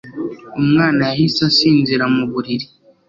[0.61, 2.65] Umwana yahise asinzira mu buriri